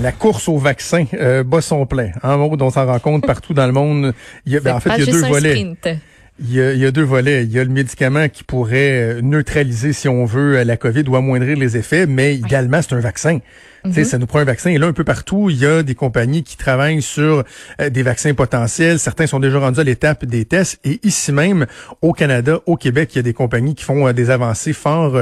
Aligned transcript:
La 0.00 0.10
course 0.10 0.48
au 0.48 0.56
vaccin 0.56 1.04
euh, 1.12 1.44
bat 1.44 1.60
son 1.60 1.84
plein. 1.84 2.12
En 2.22 2.38
mode, 2.38 2.62
on 2.62 2.70
s'en 2.70 2.86
rend 2.86 2.98
compte 2.98 3.26
partout 3.26 3.52
dans 3.52 3.66
le 3.66 3.72
monde. 3.72 4.14
Il 4.46 4.52
y 4.52 4.56
a, 4.56 4.60
ben, 4.60 4.76
en 4.76 4.80
fait, 4.80 4.90
il 4.96 5.04
y 5.04 5.08
a 5.08 5.12
deux 5.12 5.26
volets. 5.26 5.66
Il 6.38 6.54
y, 6.54 6.60
a, 6.60 6.72
il 6.72 6.78
y, 6.78 6.86
a, 6.86 6.90
deux 6.90 7.02
volets. 7.02 7.44
Il 7.44 7.52
y 7.52 7.58
a 7.58 7.64
le 7.64 7.70
médicament 7.70 8.26
qui 8.30 8.42
pourrait 8.42 9.18
euh, 9.18 9.20
neutraliser, 9.20 9.92
si 9.92 10.08
on 10.08 10.24
veut, 10.24 10.56
euh, 10.56 10.64
la 10.64 10.78
COVID 10.78 11.04
ou 11.06 11.14
amoindrir 11.14 11.58
les 11.58 11.76
effets, 11.76 12.06
mais 12.06 12.36
idéalement, 12.36 12.80
c'est 12.80 12.94
un 12.94 13.00
vaccin. 13.00 13.40
Mm 13.84 14.04
Ça 14.04 14.16
nous 14.16 14.26
prend 14.26 14.38
un 14.38 14.44
vaccin. 14.44 14.70
Et 14.70 14.78
là, 14.78 14.86
un 14.86 14.94
peu 14.94 15.04
partout, 15.04 15.50
il 15.50 15.58
y 15.58 15.66
a 15.66 15.82
des 15.82 15.94
compagnies 15.94 16.42
qui 16.42 16.56
travaillent 16.56 17.02
sur 17.02 17.44
euh, 17.80 17.90
des 17.90 18.02
vaccins 18.02 18.32
potentiels. 18.32 18.98
Certains 18.98 19.26
sont 19.26 19.40
déjà 19.40 19.58
rendus 19.58 19.80
à 19.80 19.84
l'étape 19.84 20.24
des 20.24 20.46
tests. 20.46 20.80
Et 20.84 21.00
ici 21.02 21.32
même, 21.32 21.66
au 22.00 22.14
Canada, 22.14 22.60
au 22.64 22.76
Québec, 22.76 23.10
il 23.12 23.16
y 23.16 23.20
a 23.20 23.22
des 23.22 23.34
compagnies 23.34 23.74
qui 23.74 23.84
font 23.84 24.10
des 24.12 24.30
avancées 24.30 24.72
fort 24.72 25.18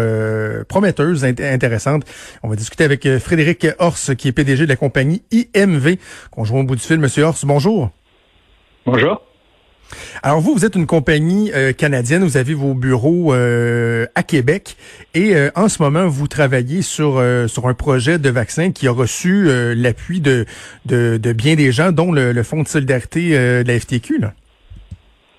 prometteuses, 0.68 1.24
intéressantes. 1.24 2.04
On 2.42 2.48
va 2.48 2.54
discuter 2.54 2.84
avec 2.84 3.08
Frédéric 3.18 3.66
Horst, 3.78 4.14
qui 4.14 4.28
est 4.28 4.32
PDG 4.32 4.64
de 4.64 4.68
la 4.68 4.76
compagnie 4.76 5.22
IMV, 5.32 5.96
qu'on 6.30 6.44
joue 6.44 6.56
au 6.56 6.62
bout 6.62 6.76
du 6.76 6.82
fil. 6.82 6.98
Monsieur 6.98 7.24
Horst, 7.24 7.44
bonjour. 7.44 7.90
Bonjour. 8.86 9.29
Alors 10.22 10.40
vous, 10.40 10.52
vous 10.54 10.64
êtes 10.64 10.76
une 10.76 10.86
compagnie 10.86 11.50
euh, 11.54 11.72
canadienne, 11.72 12.22
vous 12.22 12.36
avez 12.36 12.54
vos 12.54 12.74
bureaux 12.74 13.32
euh, 13.32 14.06
à 14.14 14.22
Québec 14.22 14.76
et 15.14 15.34
euh, 15.34 15.50
en 15.56 15.68
ce 15.68 15.82
moment, 15.82 16.06
vous 16.06 16.28
travaillez 16.28 16.82
sur, 16.82 17.22
sur 17.48 17.66
un 17.66 17.74
projet 17.74 18.18
de 18.18 18.28
vaccin 18.28 18.72
qui 18.72 18.86
a 18.86 18.92
reçu 18.92 19.48
l'appui 19.74 20.20
de, 20.20 20.44
de, 20.86 21.18
de, 21.18 21.32
bien 21.32 21.54
des 21.54 21.72
gens, 21.72 21.92
dont 21.92 22.12
le, 22.12 22.40
Fonds 22.42 22.62
de 22.62 22.68
solidarité 22.68 23.30
de 23.30 23.66
la 23.66 23.78
FTQ. 23.78 24.18
Là. 24.18 24.32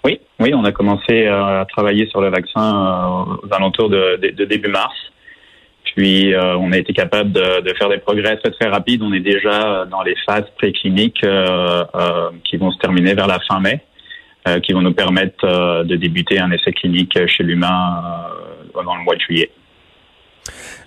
Oui, 0.06 0.20
oui, 0.40 0.54
on 0.54 0.64
a 0.64 0.72
commencé 0.72 1.26
à 1.28 1.66
travailler 1.68 2.06
sur 2.08 2.22
le 2.22 2.30
vaccin 2.30 3.28
aux 3.44 3.54
alentours 3.54 3.90
de, 3.90 4.18
de, 4.18 4.46
début 4.46 4.70
mars. 4.70 4.96
Puis 5.84 6.34
on 6.36 6.72
a 6.72 6.78
été 6.78 6.94
capable 6.94 7.32
de, 7.32 7.62
de, 7.62 7.74
faire 7.74 7.90
des 7.90 7.98
progrès 7.98 8.38
très 8.38 8.52
très 8.52 8.70
rapides. 8.70 9.02
On 9.02 9.14
est 9.14 9.20
déjà 9.20 9.86
dans 9.86 10.04
les 10.04 10.16
phases 10.26 10.50
précliniques 10.58 11.26
qui 12.44 12.58
vont 12.58 12.72
se 12.72 12.78
terminer 12.80 13.14
vers 13.14 13.28
la 13.28 13.40
fin 13.40 13.60
mai. 13.60 13.82
Euh, 14.48 14.60
qui 14.60 14.74
vont 14.74 14.82
nous 14.82 14.94
permettre 14.94 15.46
euh, 15.46 15.84
de 15.84 15.96
débuter 15.96 16.40
un 16.40 16.50
essai 16.50 16.72
clinique 16.72 17.16
chez 17.28 17.44
l'humain 17.44 18.02
euh, 18.76 18.84
dans 18.84 18.96
le 18.96 19.04
mois 19.04 19.14
de 19.14 19.22
juillet. 19.22 19.52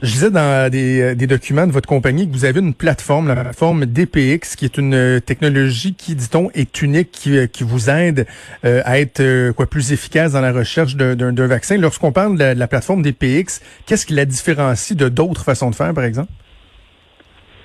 Je 0.02 0.10
disais 0.10 0.30
dans 0.32 0.68
des, 0.68 1.14
des, 1.14 1.28
documents 1.28 1.64
de 1.64 1.70
votre 1.70 1.88
compagnie 1.88 2.26
que 2.28 2.32
vous 2.32 2.44
avez 2.44 2.58
une 2.58 2.74
plateforme, 2.74 3.28
la 3.28 3.36
plateforme 3.36 3.86
DPX, 3.86 4.56
qui 4.56 4.64
est 4.64 4.76
une 4.76 5.20
technologie 5.24 5.94
qui, 5.94 6.16
dit-on, 6.16 6.50
est 6.52 6.82
unique, 6.82 7.12
qui, 7.12 7.48
qui 7.48 7.62
vous 7.62 7.88
aide 7.90 8.26
à 8.64 8.98
être 8.98 9.52
quoi 9.52 9.70
plus 9.70 9.92
efficace 9.92 10.32
dans 10.32 10.40
la 10.40 10.52
recherche 10.52 10.96
d'un 10.96 11.46
vaccin. 11.46 11.78
Lorsqu'on 11.78 12.10
parle 12.10 12.36
de 12.36 12.58
la, 12.58 12.66
plateforme 12.66 13.02
DPX, 13.02 13.62
qu'est-ce 13.86 14.04
qui 14.04 14.14
la 14.14 14.24
différencie 14.24 14.98
de 14.98 15.08
d'autres 15.08 15.44
façons 15.44 15.70
de 15.70 15.76
faire, 15.76 15.94
par 15.94 16.04
exemple? 16.04 16.32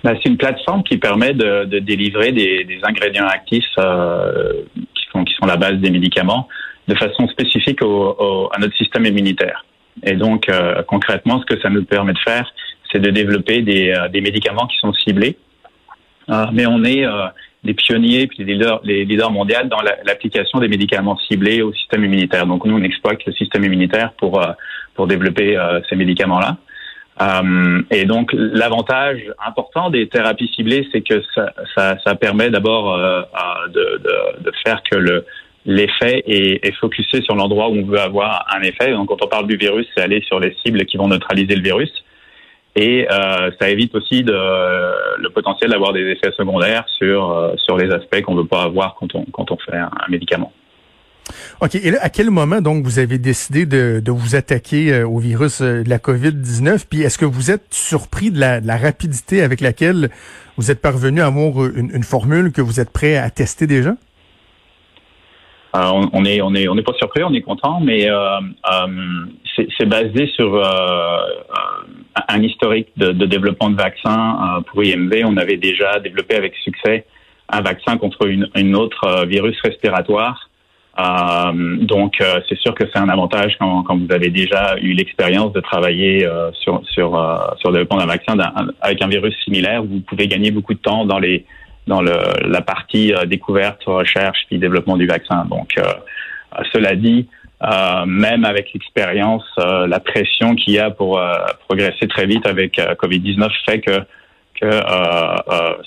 Ben, 0.04 0.18
c'est 0.22 0.30
une 0.30 0.38
plateforme 0.38 0.84
qui 0.84 0.98
permet 0.98 1.34
de, 1.34 1.66
de 1.66 1.80
délivrer 1.80 2.32
des, 2.32 2.64
des, 2.64 2.80
ingrédients 2.84 3.28
actifs 3.28 3.66
euh, 3.78 4.54
qui 5.26 5.34
sont 5.36 5.46
la 5.46 5.58
base 5.58 5.76
des 5.76 5.92
médicaments, 5.92 6.48
de 6.88 6.96
façon 6.96 7.28
spécifique 7.28 7.82
au, 7.82 8.50
à 8.54 8.60
notre 8.60 8.76
système 8.78 9.06
immunitaire. 9.06 9.66
Et 10.04 10.14
donc, 10.14 10.50
euh, 10.50 10.82
concrètement, 10.84 11.40
ce 11.42 11.46
que 11.46 11.60
ça 11.62 11.70
nous 11.70 11.84
permet 11.84 12.14
de 12.14 12.20
faire, 12.20 12.52
c'est 12.92 13.00
de 13.00 13.10
développer 13.12 13.62
des, 13.62 13.92
euh, 13.92 14.08
des, 14.08 14.22
médicaments 14.22 14.68
qui 14.68 14.78
sont 14.80 14.94
ciblés. 14.94 15.38
Euh, 16.30 16.46
mais 16.54 16.66
on 16.66 16.84
est 16.84 17.06
des 17.64 17.74
pionniers 17.74 18.28
puis 18.28 18.38
des 18.38 18.54
leaders, 18.54 18.80
les 18.84 19.04
leaders 19.04 19.32
mondiaux 19.32 19.66
dans 19.66 19.82
l'application 19.82 20.60
des 20.60 20.68
médicaments 20.68 21.18
ciblés 21.28 21.62
au 21.62 21.74
système 21.74 22.06
immunitaire. 22.06 22.46
Donc, 22.46 22.66
nous, 22.66 22.78
on 22.78 22.84
exploite 22.84 23.26
le 23.26 23.34
système 23.34 23.64
immunitaire 23.66 24.14
pour, 24.14 24.42
pour 24.94 25.08
développer 25.08 25.58
ces 25.90 25.96
médicaments-là. 25.96 26.58
Et 27.92 28.06
donc, 28.06 28.32
l'avantage 28.34 29.20
important 29.46 29.90
des 29.90 30.08
thérapies 30.08 30.50
ciblées, 30.56 30.88
c'est 30.92 31.02
que 31.02 31.22
ça, 31.36 31.52
ça, 31.76 31.98
ça 32.06 32.16
permet 32.16 32.50
d'abord 32.50 32.98
de, 32.98 33.74
de, 33.74 34.44
de, 34.44 34.52
faire 34.64 34.82
que 34.90 34.96
le 34.96 35.26
l'effet 35.66 36.24
est, 36.26 36.66
est 36.66 36.76
focusé 36.80 37.22
sur 37.22 37.36
l'endroit 37.36 37.70
où 37.70 37.76
on 37.76 37.86
veut 37.86 38.00
avoir 38.00 38.46
un 38.56 38.62
effet. 38.62 38.92
Donc, 38.92 39.10
quand 39.10 39.24
on 39.24 39.28
parle 39.28 39.48
du 39.48 39.58
virus, 39.58 39.86
c'est 39.96 40.04
aller 40.04 40.22
sur 40.22 40.40
les 40.40 40.56
cibles 40.64 40.86
qui 40.86 40.98
vont 40.98 41.08
neutraliser 41.08 41.56
le 41.56 41.62
virus. 41.62 41.92
Et 42.76 43.08
euh, 43.12 43.52
ça 43.60 43.70
évite 43.70 43.94
aussi 43.96 44.24
de, 44.24 44.34
le 44.34 45.30
potentiel 45.30 45.72
d'avoir 45.72 45.92
des 45.92 46.06
effets 46.12 46.32
secondaires 46.38 46.86
sur, 46.98 47.32
euh, 47.32 47.54
sur 47.58 47.78
les 47.78 47.92
aspects 47.92 48.22
qu'on 48.22 48.36
ne 48.36 48.42
veut 48.42 48.48
pas 48.48 48.64
avoir 48.64 48.96
quand 48.96 49.14
on, 49.16 49.26
quand 49.26 49.52
on 49.52 49.58
fait 49.58 49.76
un, 49.76 49.92
médicament. 50.08 50.54
OK. 51.62 51.76
Et 51.76 51.92
là, 51.92 52.00
à 52.02 52.10
quel 52.10 52.30
moment, 52.30 52.62
donc, 52.62 52.84
vous 52.84 53.00
avez 53.00 53.18
décidé 53.18 53.66
de, 53.66 54.02
vous 54.12 54.36
attaquer 54.36 54.94
euh, 54.94 55.08
au 55.08 55.20
virus 55.20 55.62
euh, 55.62 55.84
de 55.84 55.90
la 55.90 55.98
COVID-19? 55.98 56.86
Puis 56.90 57.02
est-ce 57.02 57.18
que 57.18 57.26
vous 57.26 57.52
êtes 57.52 57.74
surpris 57.74 58.32
de 58.32 58.40
la, 58.40 58.78
rapidité 58.78 59.42
avec 59.42 59.62
laquelle 59.62 60.10
vous 60.58 60.72
êtes 60.72 60.82
parvenu 60.82 61.22
à 61.22 61.28
avoir 61.28 61.66
une, 61.66 61.92
une 61.94 62.04
formule 62.04 62.52
que 62.52 62.62
vous 62.62 62.80
êtes 62.80 62.92
prêt 62.92 63.18
à 63.18 63.30
tester 63.30 63.68
déjà? 63.68 63.96
Euh, 65.76 65.80
on, 65.84 66.10
on, 66.14 66.26
est 66.26 66.42
on 66.42 66.50
n'est 66.52 66.84
pas 66.84 66.94
surpris, 66.94 67.24
on 67.24 67.34
est 67.34 67.42
content, 67.42 67.80
mais 67.80 68.10
euh, 68.10 68.40
euh, 68.72 69.66
c'est 69.78 69.86
basé 69.86 70.28
sur 70.36 70.62
un 72.28 72.42
historique 72.42 72.88
de, 72.98 73.12
de, 73.12 73.26
développement 73.26 73.70
de 73.70 73.76
vaccins 73.76 74.64
pour 74.68 74.84
IMV. 74.84 75.24
On 75.26 75.38
avait 75.38 75.58
déjà 75.58 76.00
développé 76.00 76.36
avec 76.36 76.56
succès 76.56 77.06
un 77.50 77.62
vaccin 77.62 77.98
contre 77.98 78.28
une, 78.28 78.50
une 78.56 78.76
autre 78.76 79.26
virus 79.26 79.60
respiratoire. 79.62 80.49
Donc 80.98 82.18
c'est 82.50 82.58
sûr 82.60 82.76
que 82.76 82.84
c'est 82.92 83.00
un 83.00 83.08
avantage 83.08 83.56
quand, 83.60 83.84
quand, 83.84 83.98
vous 83.98 84.12
avez 84.12 84.30
déjà 84.30 84.76
eu 84.82 84.92
l'expérience 84.92 85.54
de 85.54 85.62
travailler 85.62 86.28
sur 86.60 86.82
sur 86.86 87.10
sur 87.58 87.70
le 87.70 87.78
développement 87.78 87.98
d'un 88.00 88.06
vaccin 88.06 88.36
avec 88.82 89.02
un 89.02 89.08
virus 89.08 89.34
similaire. 89.46 89.82
Vous 89.84 90.02
pouvez 90.02 90.28
gagner 90.28 90.52
beaucoup 90.52 90.74
de 90.74 90.80
temps 90.80 91.06
dans 91.06 91.20
les 91.20 91.46
dans 91.90 92.02
le, 92.02 92.18
la 92.48 92.62
partie 92.62 93.14
euh, 93.14 93.26
découverte, 93.26 93.84
recherche 93.86 94.46
et 94.52 94.58
développement 94.58 94.96
du 94.96 95.08
vaccin. 95.08 95.44
Donc, 95.46 95.78
euh, 95.78 95.84
cela 96.72 96.96
dit, 96.96 97.28
euh, 97.64 98.06
même 98.06 98.46
avec 98.46 98.72
l'expérience, 98.74 99.44
la 99.58 100.00
pression 100.00 100.56
qu'il 100.56 100.74
y 100.74 100.80
a 100.80 100.92
pour 100.92 101.22
progresser 101.68 102.08
très 102.08 102.26
vite 102.26 102.48
avec 102.48 102.78
Covid-19 102.78 103.50
fait 103.66 103.82
que 103.82 104.00
que 104.60 104.70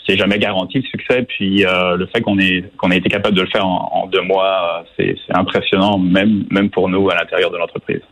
c'est 0.07 0.17
jamais 0.17 0.39
garanti 0.39 0.79
le 0.79 0.85
succès. 0.85 1.23
Puis 1.23 1.65
le 1.65 2.07
fait 2.07 2.21
qu'on 2.21 2.39
ait 2.39 2.65
qu'on 2.79 2.91
ait 2.91 2.99
été 2.99 3.09
capable 3.09 3.37
de 3.37 3.43
le 3.43 3.49
faire 3.49 3.67
en, 3.67 4.07
deux 4.07 4.23
mois, 4.23 4.85
c'est 4.97 5.17
impressionnant, 5.31 5.99
même 5.99 6.45
même 6.51 6.71
pour 6.71 6.89
nous 6.89 7.11
à 7.11 7.15
l'intérieur 7.15 7.51
de 7.51 7.59
l'entreprise. 7.59 8.03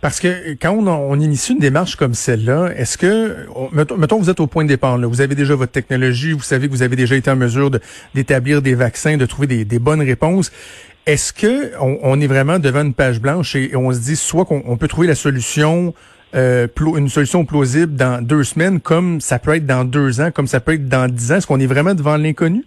Parce 0.00 0.20
que 0.20 0.54
quand 0.54 0.74
on, 0.74 1.20
initie 1.20 1.52
une 1.52 1.58
démarche 1.58 1.96
comme 1.96 2.14
celle-là, 2.14 2.70
est-ce 2.76 2.98
que, 2.98 3.46
mettons, 3.72 4.18
vous 4.18 4.30
êtes 4.30 4.40
au 4.40 4.46
point 4.46 4.64
de 4.64 4.68
départ, 4.68 4.98
là, 4.98 5.06
vous 5.06 5.20
avez 5.20 5.34
déjà 5.34 5.54
votre 5.54 5.72
technologie, 5.72 6.32
vous 6.32 6.40
savez 6.40 6.68
que 6.68 6.72
vous 6.72 6.82
avez 6.82 6.96
déjà 6.96 7.16
été 7.16 7.30
en 7.30 7.36
mesure 7.36 7.70
d'établir 8.14 8.62
des 8.62 8.74
vaccins, 8.74 9.16
de 9.16 9.26
trouver 9.26 9.46
des, 9.46 9.78
bonnes 9.78 10.02
réponses. 10.02 10.52
Est-ce 11.06 11.32
que 11.32 11.72
on, 11.80 12.20
est 12.20 12.26
vraiment 12.26 12.58
devant 12.58 12.82
une 12.82 12.94
page 12.94 13.20
blanche 13.20 13.56
et, 13.56 13.74
on 13.74 13.92
se 13.92 14.00
dit 14.00 14.16
soit 14.16 14.44
qu'on 14.44 14.76
peut 14.76 14.88
trouver 14.88 15.06
la 15.06 15.14
solution, 15.14 15.94
euh, 16.34 16.66
une 16.96 17.08
solution 17.08 17.44
plausible 17.44 17.94
dans 17.94 18.24
deux 18.24 18.44
semaines, 18.44 18.80
comme 18.80 19.20
ça 19.20 19.38
peut 19.38 19.54
être 19.54 19.66
dans 19.66 19.84
deux 19.84 20.20
ans, 20.20 20.30
comme 20.30 20.46
ça 20.46 20.60
peut 20.60 20.74
être 20.74 20.88
dans 20.88 21.10
dix 21.10 21.32
ans. 21.32 21.36
Est-ce 21.36 21.46
qu'on 21.46 21.60
est 21.60 21.66
vraiment 21.66 21.94
devant 21.94 22.16
l'inconnu? 22.16 22.64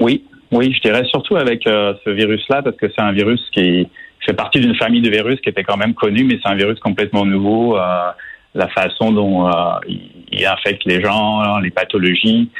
Oui, 0.00 0.24
oui, 0.50 0.72
je 0.74 0.80
dirais 0.80 1.04
surtout 1.04 1.36
avec 1.36 1.66
euh, 1.66 1.94
ce 2.04 2.10
virus-là, 2.10 2.62
parce 2.62 2.76
que 2.76 2.86
c'est 2.88 3.02
un 3.02 3.12
virus 3.12 3.40
qui 3.52 3.88
fait 4.26 4.32
partie 4.32 4.60
d'une 4.60 4.74
famille 4.74 5.00
de 5.00 5.10
virus 5.10 5.40
qui 5.40 5.48
était 5.48 5.62
quand 5.62 5.76
même 5.76 5.94
connue, 5.94 6.24
mais 6.24 6.38
c'est 6.42 6.50
un 6.50 6.56
virus 6.56 6.78
complètement 6.80 7.24
nouveau. 7.24 7.78
Euh, 7.78 8.10
la 8.54 8.66
façon 8.68 9.12
dont 9.12 9.48
il 9.86 10.44
infecte 10.44 10.82
les 10.84 11.00
gens, 11.00 11.60
les 11.60 11.70
pathologies. 11.70 12.50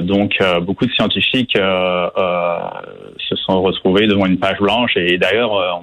Donc, 0.00 0.38
beaucoup 0.62 0.86
de 0.86 0.92
scientifiques 0.92 1.52
se 1.52 3.36
sont 3.44 3.60
retrouvés 3.60 4.06
devant 4.06 4.24
une 4.24 4.38
page 4.38 4.56
blanche. 4.58 4.96
Et 4.96 5.18
d'ailleurs, 5.18 5.82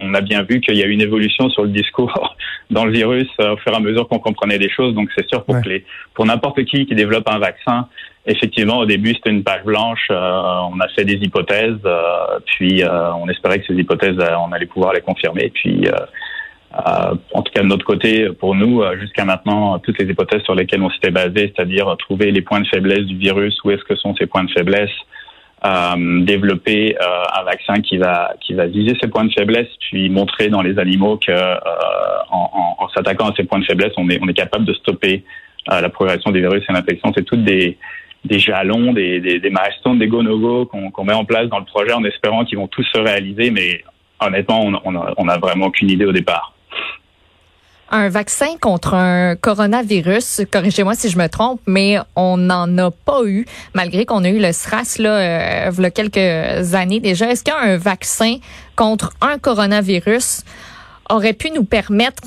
on, 0.00 0.14
a 0.14 0.20
bien 0.20 0.42
vu 0.42 0.60
qu'il 0.60 0.76
y 0.76 0.82
a 0.82 0.86
eu 0.86 0.90
une 0.90 1.00
évolution 1.00 1.48
sur 1.50 1.62
le 1.62 1.70
discours 1.70 2.36
dans 2.70 2.84
le 2.84 2.92
virus 2.92 3.28
au 3.38 3.56
fur 3.56 3.72
et 3.72 3.76
à 3.76 3.80
mesure 3.80 4.08
qu'on 4.08 4.18
comprenait 4.18 4.58
des 4.58 4.70
choses. 4.70 4.94
Donc, 4.94 5.10
c'est 5.16 5.26
sûr 5.28 5.44
pour 5.44 5.60
que 5.60 5.68
les, 5.68 5.84
pour 6.14 6.26
n'importe 6.26 6.64
qui 6.64 6.86
qui 6.86 6.94
développe 6.94 7.28
un 7.28 7.38
vaccin, 7.38 7.88
effectivement, 8.26 8.78
au 8.78 8.86
début, 8.86 9.14
c'était 9.14 9.30
une 9.30 9.44
page 9.44 9.64
blanche. 9.64 10.08
Euh, 10.10 10.40
on 10.72 10.80
a 10.80 10.88
fait 10.88 11.04
des 11.04 11.14
hypothèses, 11.14 11.78
euh, 11.84 12.38
puis 12.44 12.82
euh, 12.82 13.12
on 13.14 13.28
espérait 13.28 13.60
que 13.60 13.66
ces 13.66 13.74
hypothèses, 13.74 14.18
on 14.18 14.52
allait 14.52 14.66
pouvoir 14.66 14.92
les 14.92 15.00
confirmer. 15.00 15.50
Puis 15.54 15.88
en 17.32 17.42
tout 17.42 17.52
cas 17.54 17.62
de 17.62 17.68
notre 17.68 17.86
côté, 17.86 18.28
pour 18.38 18.54
nous, 18.54 18.82
jusqu'à 19.00 19.24
maintenant, 19.24 19.78
toutes 19.78 19.98
les 19.98 20.04
hypothèses 20.10 20.42
sur 20.42 20.54
lesquelles 20.54 20.82
on 20.82 20.90
s'était 20.90 21.10
basé, 21.10 21.52
c'est-à-dire 21.54 21.96
trouver 21.98 22.30
les 22.32 22.42
points 22.42 22.60
de 22.60 22.66
faiblesse 22.66 23.04
du 23.04 23.16
virus, 23.16 23.56
où 23.64 23.70
est-ce 23.70 23.82
que 23.84 23.96
sont 23.96 24.14
ces 24.16 24.26
points 24.26 24.44
de 24.44 24.50
faiblesse, 24.50 24.90
développer 25.64 26.96
un 27.00 27.42
vaccin 27.42 27.80
qui 27.80 27.96
va 27.98 28.34
qui 28.40 28.54
va 28.54 28.66
viser 28.66 28.96
ces 29.00 29.08
points 29.08 29.24
de 29.24 29.32
faiblesse, 29.32 29.68
puis 29.90 30.08
montrer 30.10 30.48
dans 30.48 30.62
les 30.62 30.78
animaux 30.78 31.16
que 31.16 31.32
en, 32.30 32.76
en, 32.78 32.88
s'attaquant 32.90 33.30
à 33.30 33.34
ces 33.36 33.44
points 33.44 33.58
de 33.58 33.64
faiblesse, 33.64 33.92
on 33.96 34.08
est 34.08 34.18
on 34.22 34.28
est 34.28 34.34
capable 34.34 34.64
de 34.64 34.74
stopper 34.74 35.24
la 35.66 35.88
progression 35.88 36.30
des 36.30 36.40
virus 36.40 36.62
et 36.68 36.72
l'infection. 36.72 37.12
C'est 37.16 37.24
toutes 37.24 37.44
des 37.44 37.78
des 38.24 38.38
jalons, 38.38 38.92
des, 38.92 39.20
des, 39.20 39.38
des 39.38 39.50
milestones, 39.50 39.98
des 39.98 40.08
go-no-go 40.08 40.66
qu'on 40.66 41.04
met 41.04 41.12
en 41.12 41.24
place 41.24 41.48
dans 41.48 41.60
le 41.60 41.64
projet 41.64 41.92
en 41.92 42.04
espérant 42.04 42.44
qu'ils 42.44 42.58
vont 42.58 42.66
tous 42.66 42.82
se 42.92 42.98
réaliser, 42.98 43.50
mais 43.50 43.82
honnêtement, 44.20 44.60
on 44.60 44.92
n'a 44.92 45.14
on 45.16 45.28
a 45.28 45.38
vraiment 45.38 45.66
aucune 45.66 45.90
idée 45.90 46.06
au 46.06 46.12
départ. 46.12 46.55
Un 47.88 48.08
vaccin 48.08 48.56
contre 48.60 48.94
un 48.94 49.36
coronavirus, 49.36 50.42
corrigez-moi 50.50 50.96
si 50.96 51.08
je 51.08 51.16
me 51.16 51.28
trompe, 51.28 51.60
mais 51.66 51.98
on 52.16 52.36
n'en 52.36 52.76
a 52.78 52.90
pas 52.90 53.24
eu, 53.24 53.46
malgré 53.74 54.04
qu'on 54.04 54.24
a 54.24 54.28
eu 54.28 54.40
le 54.40 54.50
SRAS 54.50 54.96
là, 54.98 55.10
euh, 55.10 55.70
il 55.76 55.82
y 55.82 55.86
a 55.86 55.90
quelques 55.92 56.74
années 56.74 56.98
déjà. 56.98 57.30
Est-ce 57.30 57.44
qu'un 57.44 57.76
vaccin 57.76 58.38
contre 58.74 59.12
un 59.20 59.38
coronavirus 59.38 60.42
aurait 61.10 61.32
pu 61.32 61.52
nous 61.52 61.62
permettre 61.62 62.24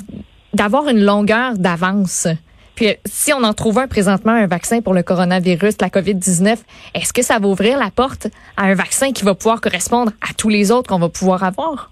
d'avoir 0.54 0.88
une 0.88 1.04
longueur 1.04 1.58
d'avance? 1.58 2.26
Puis 2.74 2.96
si 3.04 3.34
on 3.34 3.42
en 3.42 3.52
trouve 3.52 3.78
un 3.80 3.86
présentement, 3.86 4.32
un 4.32 4.46
vaccin 4.46 4.80
pour 4.80 4.94
le 4.94 5.02
coronavirus, 5.02 5.74
la 5.82 5.90
COVID-19, 5.90 6.56
est-ce 6.94 7.12
que 7.12 7.20
ça 7.20 7.38
va 7.38 7.46
ouvrir 7.46 7.78
la 7.78 7.90
porte 7.90 8.28
à 8.56 8.62
un 8.64 8.74
vaccin 8.74 9.12
qui 9.12 9.24
va 9.24 9.34
pouvoir 9.34 9.60
correspondre 9.60 10.12
à 10.22 10.32
tous 10.32 10.48
les 10.48 10.70
autres 10.70 10.88
qu'on 10.88 10.98
va 10.98 11.10
pouvoir 11.10 11.44
avoir? 11.44 11.90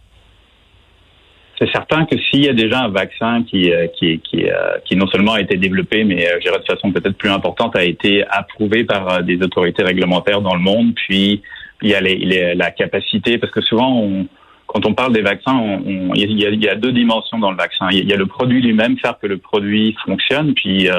C'est 1.58 1.70
certain 1.72 2.04
que 2.04 2.16
s'il 2.16 2.44
y 2.44 2.48
a 2.48 2.52
déjà 2.52 2.84
un 2.84 2.88
vaccin 2.88 3.42
qui, 3.42 3.72
euh, 3.72 3.88
qui, 3.98 4.20
qui, 4.20 4.48
euh, 4.48 4.78
qui 4.84 4.94
non 4.96 5.08
seulement 5.08 5.32
a 5.32 5.40
été 5.40 5.56
développé, 5.56 6.04
mais 6.04 6.26
euh, 6.26 6.36
je 6.36 6.48
dirais 6.48 6.58
de 6.58 6.64
façon 6.64 6.92
peut-être 6.92 7.16
plus 7.16 7.30
importante, 7.30 7.74
a 7.74 7.84
été 7.84 8.24
approuvé 8.28 8.84
par 8.84 9.22
des 9.24 9.42
autorités 9.42 9.82
réglementaires 9.82 10.40
dans 10.40 10.54
le 10.54 10.60
monde, 10.60 10.94
puis 10.94 11.42
il 11.82 11.88
y 11.88 11.94
a 11.94 12.00
les, 12.00 12.54
la 12.54 12.70
capacité, 12.70 13.38
parce 13.38 13.52
que 13.52 13.60
souvent 13.60 14.00
on, 14.00 14.28
quand 14.68 14.84
on 14.84 14.92
parle 14.92 15.14
des 15.14 15.22
vaccins, 15.22 15.80
il, 16.14 16.38
y 16.38 16.68
a, 16.68 16.74
deux 16.74 16.92
dimensions 16.92 17.38
dans 17.38 17.50
le 17.50 17.56
vaccin. 17.56 17.88
Il 17.90 18.06
y 18.06 18.12
a 18.12 18.16
le 18.16 18.26
produit 18.26 18.60
lui-même, 18.60 18.98
faire 18.98 19.18
que 19.18 19.26
le 19.26 19.38
produit 19.38 19.96
fonctionne, 20.04 20.52
puis 20.52 20.88
euh, 20.88 20.92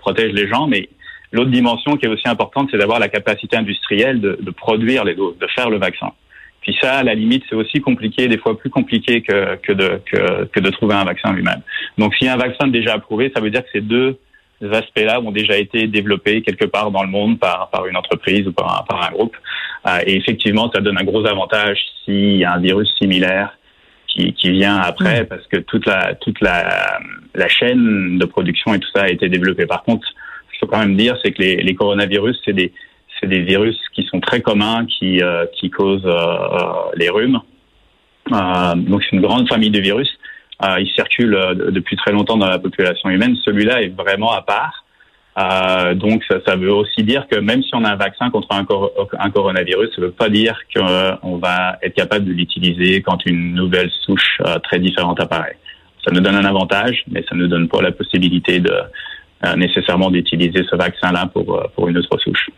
protège 0.00 0.32
les 0.32 0.46
gens, 0.46 0.66
mais 0.66 0.90
l'autre 1.32 1.50
dimension 1.50 1.96
qui 1.96 2.04
est 2.04 2.08
aussi 2.08 2.28
importante, 2.28 2.68
c'est 2.70 2.76
d'avoir 2.76 2.98
la 2.98 3.08
capacité 3.08 3.56
industrielle 3.56 4.20
de, 4.20 4.50
produire 4.50 5.04
les 5.04 5.14
doses, 5.14 5.38
de 5.38 5.46
faire 5.48 5.70
le 5.70 5.78
vaccin. 5.78 6.12
Puis 6.64 6.76
ça, 6.80 6.94
à 6.96 7.02
la 7.02 7.14
limite, 7.14 7.44
c'est 7.48 7.54
aussi 7.54 7.80
compliqué, 7.80 8.26
des 8.26 8.38
fois 8.38 8.58
plus 8.58 8.70
compliqué 8.70 9.20
que, 9.20 9.56
que, 9.56 9.72
de, 9.72 10.00
que, 10.50 10.60
de 10.60 10.70
trouver 10.70 10.94
un 10.94 11.04
vaccin 11.04 11.32
lui-même. 11.32 11.60
Donc, 11.98 12.14
s'il 12.14 12.26
y 12.26 12.30
a 12.30 12.34
un 12.34 12.38
vaccin 12.38 12.66
déjà 12.66 12.94
approuvé, 12.94 13.30
ça 13.34 13.42
veut 13.42 13.50
dire 13.50 13.62
que 13.62 13.70
ces 13.70 13.82
deux 13.82 14.18
aspects-là 14.62 15.20
ont 15.20 15.30
déjà 15.30 15.58
été 15.58 15.86
développés 15.88 16.40
quelque 16.40 16.64
part 16.64 16.90
dans 16.90 17.02
le 17.02 17.10
monde 17.10 17.38
par, 17.38 17.68
par 17.70 17.86
une 17.86 17.98
entreprise 17.98 18.48
ou 18.48 18.52
par 18.52 18.80
un, 18.80 18.84
par 18.84 19.06
un 19.06 19.12
groupe. 19.12 19.36
Euh, 19.86 19.98
et 20.06 20.16
effectivement, 20.16 20.70
ça 20.74 20.80
donne 20.80 20.98
un 20.98 21.04
gros 21.04 21.26
avantage 21.26 21.78
s'il 22.04 22.36
y 22.36 22.44
a 22.44 22.54
un 22.54 22.60
virus 22.60 22.90
similaire 22.98 23.58
qui, 24.08 24.32
qui 24.32 24.50
vient 24.50 24.78
après, 24.78 25.24
parce 25.24 25.46
que 25.48 25.58
toute 25.58 25.84
la 25.84 26.14
toute 26.14 26.40
la, 26.40 26.98
la 27.34 27.48
chaîne 27.48 28.18
de 28.18 28.24
production 28.24 28.72
et 28.72 28.78
tout 28.78 28.88
ça 28.94 29.02
a 29.02 29.08
été 29.08 29.28
développé. 29.28 29.66
Par 29.66 29.82
contre, 29.82 30.06
il 30.54 30.58
faut 30.60 30.66
quand 30.66 30.78
même 30.78 30.96
dire, 30.96 31.18
c'est 31.22 31.32
que 31.32 31.42
les, 31.42 31.56
les 31.56 31.74
coronavirus, 31.74 32.40
c'est 32.44 32.54
des 32.54 32.72
c'est 33.20 33.28
des 33.28 33.42
virus 33.42 33.76
qui 33.94 34.04
sont 34.04 34.20
très 34.20 34.40
communs, 34.40 34.86
qui 34.86 35.22
euh, 35.22 35.46
qui 35.54 35.70
causent 35.70 36.02
euh, 36.06 36.90
les 36.96 37.10
rhumes. 37.10 37.40
donc 38.30 39.02
c'est 39.02 39.16
une 39.16 39.22
grande 39.22 39.48
famille 39.48 39.70
de 39.70 39.80
virus. 39.80 40.10
ils 40.62 40.90
circulent 40.94 41.38
depuis 41.70 41.96
très 41.96 42.12
longtemps 42.12 42.36
dans 42.36 42.48
la 42.48 42.58
population 42.58 43.10
humaine. 43.10 43.36
Celui-là 43.44 43.82
est 43.82 43.94
vraiment 43.96 44.32
à 44.32 44.42
part. 44.42 44.84
Euh, 45.36 45.94
donc 45.94 46.22
ça, 46.28 46.36
ça, 46.46 46.54
veut 46.54 46.72
aussi 46.72 47.02
dire 47.02 47.26
que 47.28 47.36
même 47.40 47.62
si 47.62 47.70
on 47.74 47.84
a 47.84 47.90
un 47.90 47.96
vaccin 47.96 48.30
contre 48.30 48.46
un, 48.52 48.64
un 49.18 49.30
coronavirus, 49.30 49.90
ça 49.94 50.00
ne 50.00 50.06
veut 50.06 50.12
pas 50.12 50.28
dire 50.28 50.56
qu'on 50.74 51.38
va 51.38 51.76
être 51.82 51.94
capable 51.94 52.26
de 52.26 52.32
l'utiliser 52.32 53.02
quand 53.02 53.18
une 53.26 53.54
nouvelle 53.54 53.90
souche 54.04 54.40
euh, 54.46 54.58
très 54.60 54.78
différente 54.78 55.18
apparaît. 55.20 55.58
Ça 56.06 56.12
nous 56.12 56.20
donne 56.20 56.36
un 56.36 56.44
avantage, 56.44 57.02
mais 57.10 57.24
ça 57.28 57.34
ne 57.34 57.46
donne 57.46 57.68
pas 57.68 57.82
la 57.82 57.90
possibilité 57.90 58.60
de 58.60 58.72
euh, 59.44 59.56
nécessairement 59.56 60.10
d'utiliser 60.10 60.64
ce 60.70 60.76
vaccin-là 60.76 61.26
pour, 61.32 61.58
euh, 61.58 61.64
pour 61.74 61.88
une 61.88 61.98
autre 61.98 62.16
souche. 62.18 62.50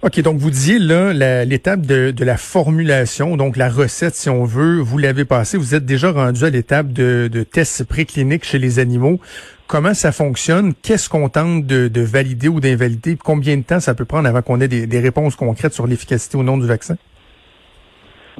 OK, 0.00 0.20
donc 0.22 0.36
vous 0.36 0.50
disiez 0.50 0.78
là 0.78 1.12
l'étape 1.44 1.80
de, 1.80 2.12
de, 2.12 2.24
la 2.24 2.36
formulation, 2.36 3.36
donc 3.36 3.56
la 3.56 3.68
recette, 3.68 4.14
si 4.14 4.30
on 4.30 4.44
veut, 4.44 4.78
vous 4.78 4.96
l'avez 4.96 5.24
passé. 5.24 5.58
Vous 5.58 5.74
êtes 5.74 5.84
déjà 5.84 6.12
rendu 6.12 6.44
à 6.44 6.50
l'étape 6.50 6.92
de, 6.92 7.28
de 7.30 7.42
tests 7.42 7.82
précliniques 7.82 8.44
chez 8.44 8.60
les 8.60 8.78
animaux. 8.78 9.18
Comment 9.66 9.94
ça 9.94 10.12
fonctionne? 10.12 10.72
Qu'est-ce 10.84 11.08
qu'on 11.08 11.28
tente 11.28 11.66
de, 11.66 11.88
de, 11.88 12.00
valider 12.00 12.46
ou 12.46 12.60
d'invalider? 12.60 13.16
Combien 13.16 13.56
de 13.56 13.64
temps 13.64 13.80
ça 13.80 13.96
peut 13.96 14.04
prendre 14.04 14.28
avant 14.28 14.40
qu'on 14.40 14.60
ait 14.60 14.68
des, 14.68 14.86
des, 14.86 15.00
réponses 15.00 15.34
concrètes 15.34 15.74
sur 15.74 15.88
l'efficacité 15.88 16.36
ou 16.36 16.44
non 16.44 16.58
du 16.58 16.68
vaccin? 16.68 16.94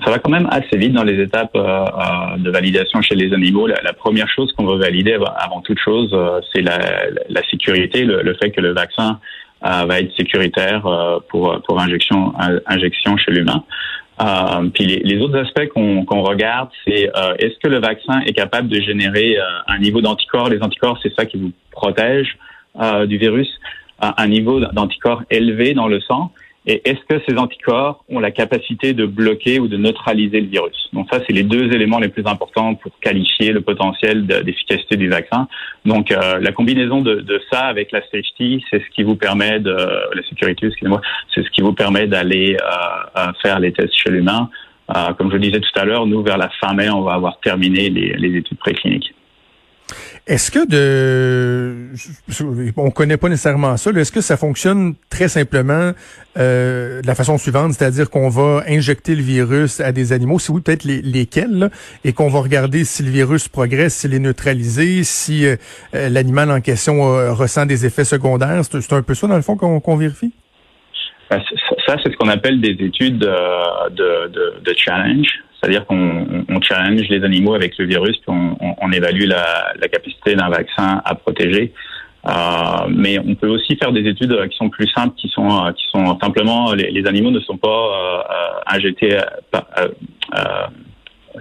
Ça 0.04 0.12
va 0.12 0.20
quand 0.20 0.30
même 0.30 0.48
assez 0.52 0.76
vite 0.76 0.92
dans 0.92 1.02
les 1.02 1.20
étapes 1.20 1.56
euh, 1.56 1.60
euh 1.60 2.36
de 2.38 2.50
validation 2.52 3.02
chez 3.02 3.16
les 3.16 3.34
animaux. 3.34 3.66
La, 3.66 3.92
première 3.94 4.28
chose 4.30 4.52
qu'on 4.52 4.64
veut 4.64 4.78
valider 4.78 5.18
avant 5.36 5.60
toute 5.62 5.80
chose, 5.80 6.10
euh, 6.12 6.40
c'est 6.52 6.62
la, 6.62 6.78
la, 7.28 7.42
sécurité, 7.50 8.04
le, 8.04 8.22
le, 8.22 8.34
fait 8.34 8.52
que 8.52 8.60
le 8.60 8.72
vaccin 8.72 9.18
va 9.62 10.00
être 10.00 10.14
sécuritaire 10.16 10.86
euh, 10.86 11.18
pour 11.28 11.60
pour 11.66 11.80
injection 11.80 12.32
injection 12.66 13.16
chez 13.16 13.32
l'humain. 13.32 13.64
Euh, 14.20 14.68
puis 14.74 14.84
les, 14.84 14.98
les, 14.98 15.20
autres 15.20 15.38
aspects 15.38 15.68
qu'on 15.68 16.04
qu'on 16.04 16.22
regarde, 16.22 16.70
c'est 16.84 17.08
euh, 17.16 17.34
est-ce 17.38 17.58
que 17.62 17.68
le 17.68 17.80
vaccin 17.80 18.20
est 18.20 18.32
capable 18.32 18.68
de 18.68 18.80
générer 18.80 19.36
un 19.66 19.78
niveau 19.78 20.00
d'anticorps? 20.00 20.48
Les 20.48 20.60
anticorps, 20.62 20.98
c'est 21.02 21.14
ça 21.14 21.24
qui 21.24 21.38
vous 21.38 21.52
protège 21.70 22.36
du 23.06 23.18
virus. 23.18 23.48
un 24.00 24.28
niveau 24.28 24.60
d'anticorps 24.60 25.22
élevé 25.30 25.74
dans 25.74 25.88
le 25.88 26.00
sang. 26.00 26.32
Et 26.70 26.82
est-ce 26.84 27.00
que 27.08 27.18
ces 27.26 27.38
anticorps 27.38 28.04
ont 28.10 28.20
la 28.20 28.30
capacité 28.30 28.92
de 28.92 29.06
bloquer 29.06 29.58
ou 29.58 29.68
de 29.68 29.78
neutraliser 29.78 30.42
le 30.42 30.48
virus? 30.48 30.90
Donc 30.92 31.08
ça, 31.10 31.18
c'est 31.26 31.32
les 31.32 31.42
deux 31.42 31.72
éléments 31.72 31.98
les 31.98 32.08
plus 32.08 32.26
importants 32.26 32.74
pour 32.74 32.92
qualifier 33.00 33.52
le 33.52 33.62
potentiel 33.62 34.26
d'efficacité 34.26 34.96
du 34.96 35.08
vaccin. 35.08 35.48
Donc 35.86 36.12
euh, 36.12 36.38
la 36.38 36.52
combinaison 36.52 37.00
de, 37.00 37.16
de, 37.16 37.40
ça 37.50 37.60
avec 37.60 37.90
la 37.90 38.02
safety, 38.12 38.62
c'est 38.70 38.80
ce 38.80 38.90
qui 38.94 39.02
vous 39.02 39.16
permet 39.16 39.60
de 39.60 39.72
la 39.72 40.22
sécurité, 40.28 40.66
excusez-moi, 40.66 41.00
c'est 41.34 41.42
ce 41.42 41.50
qui 41.50 41.62
vous 41.62 41.72
permet 41.72 42.06
d'aller 42.06 42.58
euh, 42.60 43.32
faire 43.40 43.60
les 43.60 43.72
tests 43.72 43.96
chez 43.96 44.10
l'humain. 44.10 44.50
Euh, 44.94 45.14
comme 45.14 45.32
je 45.32 45.38
disais 45.38 45.60
tout 45.60 45.80
à 45.80 45.86
l'heure, 45.86 46.06
nous 46.06 46.22
vers 46.22 46.36
la 46.36 46.50
fin 46.60 46.74
mai, 46.74 46.90
on 46.90 47.00
va 47.00 47.14
avoir 47.14 47.40
terminé 47.40 47.88
les, 47.88 48.12
les 48.12 48.36
études 48.36 48.58
précliniques. 48.58 49.14
Est-ce 50.26 50.50
que 50.50 50.66
de, 50.68 51.88
on 52.76 52.90
connaît 52.90 53.16
pas 53.16 53.28
nécessairement 53.28 53.76
ça. 53.76 53.90
Est-ce 53.90 54.12
que 54.12 54.20
ça 54.20 54.36
fonctionne 54.36 54.94
très 55.08 55.28
simplement 55.28 55.92
euh, 56.36 57.00
de 57.00 57.06
la 57.06 57.14
façon 57.14 57.38
suivante, 57.38 57.72
c'est-à-dire 57.72 58.10
qu'on 58.10 58.28
va 58.28 58.62
injecter 58.68 59.14
le 59.14 59.22
virus 59.22 59.80
à 59.80 59.92
des 59.92 60.12
animaux, 60.12 60.38
si 60.38 60.50
oui 60.50 60.60
peut-être 60.60 60.84
les, 60.84 61.00
lesquels, 61.00 61.70
et 62.04 62.12
qu'on 62.12 62.28
va 62.28 62.40
regarder 62.40 62.84
si 62.84 63.02
le 63.02 63.10
virus 63.10 63.48
progresse, 63.48 63.94
s'il 63.94 64.12
est 64.14 64.18
neutralisé, 64.18 65.02
si 65.04 65.46
euh, 65.46 65.56
euh, 65.94 66.08
l'animal 66.10 66.50
en 66.50 66.60
question 66.60 67.00
ressent 67.34 67.64
des 67.64 67.86
effets 67.86 68.04
secondaires? 68.04 68.62
C'est 68.64 68.92
un 68.92 69.02
peu 69.02 69.14
ça 69.14 69.26
dans 69.26 69.36
le 69.36 69.42
fond 69.42 69.56
qu'on 69.56 69.96
vérifie? 69.96 70.32
Ben, 71.30 71.40
ça, 71.86 71.96
c'est 72.02 72.12
ce 72.12 72.16
qu'on 72.16 72.28
appelle 72.28 72.60
des 72.60 72.76
études 72.84 73.18
de, 73.18 74.28
de, 74.28 74.60
de 74.62 74.74
challenge. 74.76 75.28
C'est-à-dire 75.68 75.86
qu'on 75.86 76.44
on 76.48 76.60
challenge 76.62 77.08
les 77.10 77.22
animaux 77.22 77.54
avec 77.54 77.76
le 77.76 77.84
virus, 77.84 78.16
puis 78.16 78.28
on, 78.28 78.56
on, 78.80 78.90
évalue 78.90 79.24
la, 79.24 79.74
la 79.78 79.88
capacité 79.88 80.34
d'un 80.34 80.48
vaccin 80.48 81.02
à 81.04 81.14
protéger. 81.14 81.74
Euh, 82.26 82.32
mais 82.88 83.18
on 83.18 83.34
peut 83.34 83.48
aussi 83.48 83.76
faire 83.76 83.92
des 83.92 84.08
études 84.08 84.34
qui 84.48 84.56
sont 84.56 84.70
plus 84.70 84.88
simples, 84.88 85.14
qui 85.16 85.28
sont 85.28 85.66
euh, 85.66 85.72
qui 85.72 85.84
sont 85.92 86.18
simplement 86.20 86.72
les, 86.72 86.90
les 86.90 87.06
animaux 87.06 87.30
ne 87.30 87.40
sont 87.40 87.58
pas 87.58 87.68
euh, 87.68 88.74
injectés, 88.74 89.18
euh, 89.18 89.60
euh, 90.36 90.66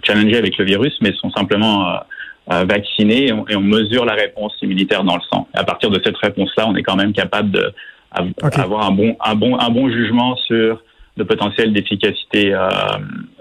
challengés 0.04 0.38
avec 0.38 0.58
le 0.58 0.66
virus, 0.66 0.94
mais 1.02 1.14
sont 1.14 1.32
simplement 1.32 2.00
vaccinés 2.48 3.28
et 3.28 3.34
on, 3.34 3.48
et 3.48 3.56
on, 3.56 3.62
mesure 3.62 4.04
la 4.04 4.14
réponse 4.14 4.54
immunitaire 4.62 5.06
dans 5.06 5.16
le 5.16 5.22
sang. 5.32 5.48
À 5.54 5.64
partir 5.64 5.90
de 5.90 6.02
cette 6.04 6.18
réponse-là, 6.18 6.66
on 6.68 6.76
est 6.76 6.84
quand 6.84 6.98
même 6.98 7.14
capable 7.14 7.52
de 7.52 7.74
avoir 8.12 8.88
un 8.88 8.92
bon 8.92 9.16
un 9.24 9.36
bon 9.36 9.58
un 9.58 9.70
bon 9.70 9.90
jugement 9.90 10.36
sur 10.36 10.82
de 11.18 11.24
potentiel 11.24 11.74
d'efficacité 11.74 12.54
euh, 12.54 12.70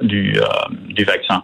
du, 0.03 0.35
euh, 0.37 0.45
du 0.89 1.05
vaccin. 1.05 1.43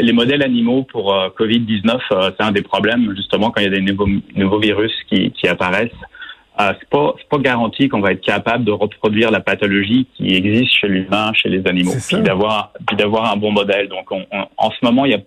Les 0.00 0.12
modèles 0.12 0.42
animaux 0.42 0.84
pour 0.84 1.14
euh, 1.14 1.28
Covid-19, 1.38 1.98
c'est 2.10 2.42
un 2.42 2.52
des 2.52 2.62
problèmes 2.62 3.14
justement 3.14 3.50
quand 3.50 3.60
il 3.60 3.64
y 3.64 3.66
a 3.66 3.78
des 3.78 3.82
nouveaux, 3.82 4.08
nouveaux 4.34 4.58
virus 4.58 4.92
qui, 5.08 5.30
qui 5.32 5.46
apparaissent. 5.46 5.90
Euh, 6.58 6.72
c'est 6.80 6.88
pas 6.88 7.14
c'est 7.18 7.28
pas 7.28 7.36
garanti 7.36 7.88
qu'on 7.88 8.00
va 8.00 8.12
être 8.12 8.24
capable 8.24 8.64
de 8.64 8.72
reproduire 8.72 9.30
la 9.30 9.40
pathologie 9.40 10.06
qui 10.14 10.34
existe 10.34 10.72
chez 10.80 10.88
l'humain, 10.88 11.32
chez 11.34 11.50
les 11.50 11.66
animaux, 11.66 11.92
puis 12.08 12.22
d'avoir 12.22 12.72
puis 12.86 12.96
d'avoir 12.96 13.30
un 13.30 13.36
bon 13.36 13.52
modèle. 13.52 13.88
Donc 13.88 14.10
en 14.10 14.70
ce 14.70 14.76
moment 14.82 15.04
il 15.04 15.12
y 15.12 15.14
a 15.14 15.20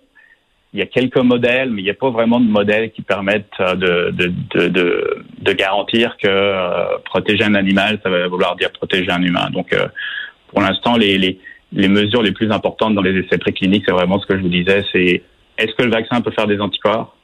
il 0.72 0.78
y 0.78 0.82
a 0.82 0.86
quelques 0.86 1.18
modèles, 1.18 1.70
mais 1.70 1.82
il 1.82 1.84
n'y 1.84 1.90
a 1.90 1.94
pas 1.94 2.10
vraiment 2.10 2.40
de 2.40 2.48
modèles 2.48 2.92
qui 2.92 3.02
permettent 3.02 3.58
de, 3.58 4.10
de, 4.10 4.32
de, 4.54 4.68
de, 4.68 5.24
de 5.40 5.52
garantir 5.52 6.16
que 6.16 7.00
protéger 7.04 7.42
un 7.42 7.56
animal, 7.56 7.98
ça 8.04 8.08
va 8.08 8.28
vouloir 8.28 8.54
dire 8.54 8.70
protéger 8.70 9.10
un 9.10 9.20
humain. 9.20 9.50
Donc, 9.52 9.74
pour 10.50 10.60
l'instant, 10.60 10.96
les, 10.96 11.18
les, 11.18 11.38
les, 11.72 11.88
mesures 11.88 12.22
les 12.22 12.32
plus 12.32 12.50
importantes 12.50 12.94
dans 12.94 13.02
les 13.02 13.18
essais 13.18 13.38
précliniques, 13.38 13.84
c'est 13.86 13.92
vraiment 13.92 14.18
ce 14.20 14.26
que 14.26 14.36
je 14.36 14.42
vous 14.42 14.48
disais, 14.48 14.84
c'est 14.92 15.22
est-ce 15.58 15.74
que 15.74 15.82
le 15.82 15.90
vaccin 15.90 16.20
peut 16.20 16.32
faire 16.32 16.46
des 16.46 16.60
anticorps? 16.60 17.16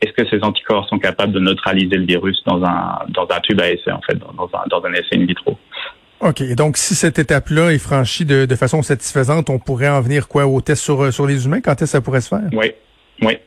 Est-ce 0.00 0.12
que 0.12 0.28
ces 0.28 0.42
anticorps 0.42 0.88
sont 0.88 0.98
capables 0.98 1.32
de 1.32 1.40
neutraliser 1.40 1.96
le 1.96 2.04
virus 2.04 2.42
dans 2.46 2.62
un 2.64 2.98
dans 3.08 3.28
un 3.30 3.40
tube 3.40 3.60
à 3.60 3.70
essai 3.70 3.92
en 3.92 4.00
fait, 4.00 4.18
dans 4.18 4.50
un 4.52 4.68
dans 4.68 4.84
un 4.84 4.92
essai 4.92 5.16
in 5.16 5.26
vitro? 5.26 5.56
OK. 6.20 6.54
Donc, 6.54 6.76
si 6.76 6.94
cette 6.94 7.18
étape-là 7.18 7.72
est 7.72 7.78
franchie 7.78 8.24
de, 8.24 8.44
de, 8.44 8.54
façon 8.54 8.82
satisfaisante, 8.82 9.50
on 9.50 9.58
pourrait 9.58 9.88
en 9.88 10.00
venir 10.00 10.28
quoi 10.28 10.46
au 10.46 10.60
test 10.60 10.82
sur, 10.82 11.12
sur 11.12 11.26
les 11.26 11.46
humains? 11.46 11.60
Quand 11.60 11.72
est-ce 11.72 11.80
que 11.80 11.86
ça 11.86 12.00
pourrait 12.00 12.20
se 12.20 12.28
faire? 12.28 12.48
Oui. 12.52 12.72
Oui. 13.22 13.38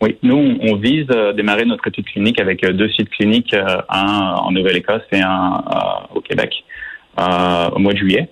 Oui, 0.00 0.18
nous, 0.22 0.58
on 0.60 0.76
vise 0.76 1.10
à 1.10 1.32
démarrer 1.32 1.64
notre 1.64 1.86
étude 1.88 2.04
clinique 2.04 2.38
avec 2.40 2.62
euh, 2.64 2.72
deux 2.72 2.90
sites 2.90 3.08
cliniques, 3.10 3.54
euh, 3.54 3.80
un 3.88 4.34
en 4.34 4.50
Nouvelle-Écosse 4.50 5.02
et 5.12 5.20
un 5.20 5.54
euh, 5.54 6.16
au 6.16 6.20
Québec, 6.20 6.52
au 7.16 7.78
mois 7.78 7.94
de 7.94 7.98
juillet. 7.98 8.28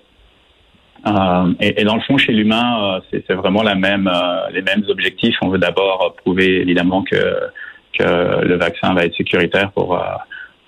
Et, 1.61 1.81
et, 1.81 1.85
dans 1.85 1.97
le 1.97 2.01
fond, 2.03 2.17
chez 2.17 2.33
l'humain, 2.33 3.01
c'est 3.11 3.33
vraiment 3.35 3.63
la 3.63 3.75
même, 3.75 4.11
les 4.53 4.63
mêmes 4.63 4.85
objectifs. 4.89 5.37
On 5.43 5.49
veut 5.49 5.59
d'abord 5.59 6.15
prouver 6.25 6.61
évidemment 6.63 7.03
que, 7.03 7.17
que 7.99 8.45
le 8.45 8.57
vaccin 8.57 8.95
va 8.95 9.05
être 9.05 9.15
sécuritaire 9.15 9.71
pour, 9.73 10.03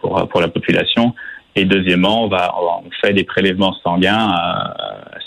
pour, 0.00 0.28
pour 0.28 0.40
la 0.40 0.48
population. 0.48 1.14
Et 1.54 1.64
deuxièmement, 1.64 2.24
on, 2.24 2.28
va, 2.28 2.54
on 2.60 2.90
fait 3.00 3.14
des 3.14 3.24
prélèvements 3.24 3.74
sanguins 3.82 4.28
à 4.28 4.74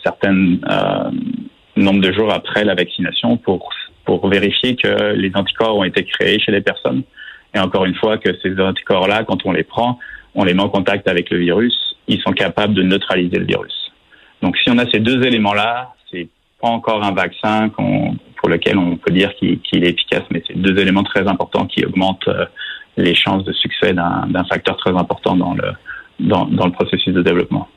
certains 0.03 0.59
nombre 1.75 2.01
de 2.01 2.11
jours 2.11 2.31
après 2.31 2.63
la 2.63 2.75
vaccination 2.75 3.37
pour 3.37 3.69
pour 4.05 4.27
vérifier 4.27 4.75
que 4.75 5.13
les 5.13 5.31
anticorps 5.35 5.77
ont 5.77 5.83
été 5.83 6.03
créés 6.03 6.39
chez 6.39 6.51
les 6.51 6.61
personnes. 6.61 7.03
Et 7.53 7.59
encore 7.59 7.85
une 7.85 7.93
fois, 7.93 8.17
que 8.17 8.29
ces 8.41 8.59
anticorps-là, 8.59 9.23
quand 9.23 9.45
on 9.45 9.51
les 9.51 9.63
prend, 9.63 9.99
on 10.33 10.43
les 10.43 10.55
met 10.55 10.63
en 10.63 10.69
contact 10.69 11.07
avec 11.07 11.29
le 11.29 11.37
virus, 11.37 11.95
ils 12.07 12.19
sont 12.21 12.31
capables 12.31 12.73
de 12.73 12.81
neutraliser 12.81 13.37
le 13.37 13.45
virus. 13.45 13.88
Donc, 14.41 14.57
si 14.57 14.69
on 14.69 14.77
a 14.77 14.89
ces 14.89 14.99
deux 14.99 15.23
éléments-là, 15.23 15.93
c'est 16.11 16.27
pas 16.61 16.69
encore 16.69 17.03
un 17.03 17.11
vaccin 17.11 17.69
pour 17.69 18.49
lequel 18.49 18.77
on 18.77 18.97
peut 18.97 19.11
dire 19.11 19.33
qu'il 19.35 19.83
est 19.83 19.89
efficace, 19.89 20.23
mais 20.31 20.41
c'est 20.47 20.57
deux 20.57 20.77
éléments 20.79 21.03
très 21.03 21.27
importants 21.27 21.65
qui 21.65 21.85
augmentent 21.85 22.27
euh, 22.27 22.45
les 22.97 23.15
chances 23.15 23.43
de 23.43 23.53
succès 23.53 23.93
d'un 23.93 24.43
facteur 24.49 24.77
très 24.77 24.91
important 24.91 25.35
dans 25.35 25.53
le, 25.53 25.71
dans 26.19 26.65
le 26.65 26.71
processus 26.71 27.13
de 27.13 27.21
développement. 27.21 27.67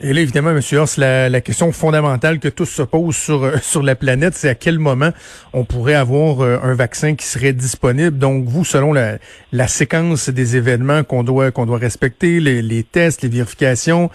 Et 0.00 0.12
là, 0.12 0.20
évidemment, 0.20 0.50
M. 0.50 0.60
Horst, 0.78 0.96
la, 0.96 1.28
la, 1.28 1.40
question 1.40 1.72
fondamentale 1.72 2.38
que 2.38 2.46
tous 2.46 2.66
se 2.66 2.82
posent 2.82 3.16
sur, 3.16 3.42
euh, 3.42 3.56
sur 3.60 3.82
la 3.82 3.96
planète, 3.96 4.34
c'est 4.34 4.48
à 4.48 4.54
quel 4.54 4.78
moment 4.78 5.10
on 5.52 5.64
pourrait 5.64 5.96
avoir 5.96 6.40
euh, 6.40 6.56
un 6.62 6.74
vaccin 6.74 7.16
qui 7.16 7.26
serait 7.26 7.52
disponible. 7.52 8.16
Donc, 8.16 8.44
vous, 8.44 8.64
selon 8.64 8.92
la, 8.92 9.18
la 9.50 9.66
séquence 9.66 10.28
des 10.28 10.56
événements 10.56 11.02
qu'on 11.02 11.24
doit, 11.24 11.50
qu'on 11.50 11.66
doit 11.66 11.78
respecter, 11.78 12.38
les, 12.38 12.62
les, 12.62 12.84
tests, 12.84 13.22
les 13.22 13.28
vérifications, 13.28 14.08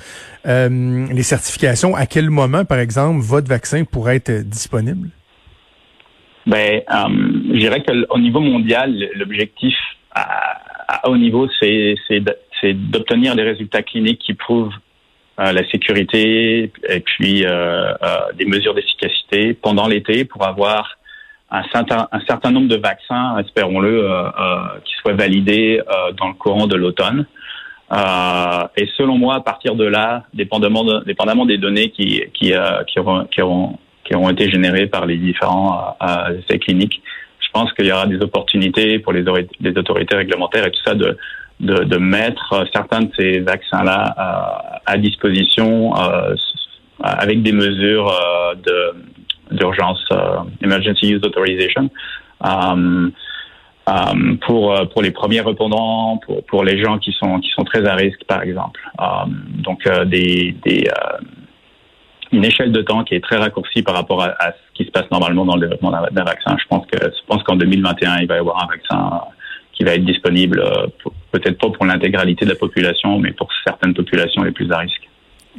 euh, 0.46 1.06
les 1.12 1.24
certifications, 1.24 1.96
à 1.96 2.06
quel 2.06 2.30
moment, 2.30 2.64
par 2.64 2.80
exemple, 2.80 3.20
votre 3.20 3.50
vaccin 3.50 3.84
pourrait 3.84 4.18
être 4.18 4.48
disponible? 4.48 5.10
Ben, 6.48 6.82
je 6.90 7.60
dirais 7.60 7.84
qu'au 7.84 8.20
niveau 8.20 8.40
mondial, 8.40 8.96
l'objectif 9.16 9.76
à, 10.12 10.62
à 10.88 11.10
haut 11.10 11.18
niveau, 11.18 11.50
c'est 11.60 12.74
d'obtenir 12.74 13.36
des 13.36 13.44
résultats 13.44 13.84
cliniques 13.84 14.20
qui 14.20 14.34
prouvent 14.34 14.72
euh, 14.72 14.78
la 15.38 15.68
sécurité 15.70 16.72
et 16.90 17.00
puis 17.00 17.46
euh, 17.46 17.94
euh, 17.94 18.18
des 18.38 18.46
mesures 18.46 18.74
d'efficacité 18.76 19.54
pendant 19.54 19.88
l'été 19.88 20.26
pour 20.26 20.46
avoir 20.46 20.98
un 21.50 21.64
certain, 21.72 22.08
un 22.12 22.20
certain 22.28 22.52
nombre 22.52 22.68
de 22.68 22.78
vaccins, 22.78 23.38
espérons-le, 23.38 24.10
qui 24.86 24.94
soient 24.96 25.14
validés 25.14 25.80
dans 26.18 26.30
le 26.30 26.34
courant 26.34 26.66
de 26.66 26.76
l'automne. 26.76 27.28
et 27.92 28.88
selon 28.98 29.20
moi, 29.20 29.36
à 29.36 29.42
partir 29.42 29.76
de 29.76 29.86
là, 29.86 30.24
dépendamment, 30.34 30.84
de, 30.84 31.04
dépendamment 31.06 31.46
des 31.46 31.60
données 31.60 31.92
qui, 31.92 32.24
qui, 32.34 32.54
qui, 32.88 33.00
auront, 33.00 33.26
qui, 33.26 33.44
auront, 33.44 33.78
qui 34.04 34.16
auront 34.16 34.32
été 34.32 34.50
générées 34.50 34.88
par 34.88 35.06
les 35.06 35.18
différents 35.18 35.96
essais 36.40 36.58
cliniques, 36.58 37.04
je 37.40 37.50
pense 37.52 37.72
qu'il 37.74 37.86
y 37.86 37.92
aura 37.92 38.08
des 38.08 38.20
opportunités 38.20 38.98
pour 38.98 39.14
les, 39.14 39.24
les 39.62 39.78
autorités 39.78 40.16
réglementaires 40.16 40.66
et 40.66 40.72
tout 40.72 40.82
ça 40.84 40.96
de, 40.96 41.16
de, 41.60 41.98
mettre 41.98 42.66
certains 42.74 43.02
de 43.02 43.12
ces 43.18 43.40
vaccins-là 43.40 44.14
à, 44.18 44.82
à, 44.86 44.98
disposition 44.98 45.96
euh, 45.96 46.36
avec 47.00 47.42
des 47.42 47.54
mesures 47.54 48.10
euh, 48.10 48.56
d'urgence, 49.52 50.04
euh, 50.12 50.38
emergency 50.62 51.14
use 51.14 51.22
authorization, 51.24 51.90
euh, 52.46 53.10
euh, 53.90 54.36
pour 54.46 54.76
pour 54.94 55.02
les 55.02 55.12
premiers 55.12 55.42
répondants, 55.42 56.18
pour 56.26 56.44
pour 56.46 56.64
les 56.64 56.82
gens 56.82 56.98
qui 57.00 57.12
sont 57.14 57.40
qui 57.40 57.50
sont 57.50 57.64
très 57.64 57.86
à 57.86 57.96
risque, 57.96 58.24
par 58.26 58.42
exemple. 58.42 58.80
donc 59.64 59.88
des 60.06 60.56
des 60.66 60.88
une 62.34 62.44
échelle 62.44 62.72
de 62.72 62.82
temps 62.82 63.04
qui 63.04 63.14
est 63.14 63.24
très 63.24 63.38
raccourcie 63.38 63.84
par 63.84 63.96
rapport 63.96 64.24
à, 64.24 64.52
ce 64.52 64.74
qui 64.74 64.86
se 64.86 64.92
passe 64.92 65.10
normalement 65.12 65.46
dans 65.46 65.56
le 65.56 65.62
développement 65.62 65.92
d'un 65.92 66.24
vaccin. 66.24 66.58
Je 66.60 66.68
pense 66.68 66.86
que 66.88 66.98
je 67.00 67.26
pense 67.28 67.44
qu'en 67.44 67.56
2021, 67.56 68.18
il 68.22 68.28
va 68.28 68.36
y 68.36 68.40
avoir 68.40 68.64
un 68.64 68.68
vaccin 68.68 69.22
qui 69.74 69.84
va 69.84 69.94
être 69.94 70.04
disponible, 70.04 70.60
euh, 70.60 70.88
peut-être 71.34 71.58
pas 71.58 71.70
pour 71.70 71.86
l'intégralité 71.86 72.46
de 72.46 72.52
la 72.52 72.56
population, 72.56 73.20
mais 73.20 73.34
pour 73.34 73.50
certaines 73.66 73.94
populations 73.94 74.44
les 74.44 74.52
plus 74.52 74.72
à 74.72 74.78
risque. 74.78 75.10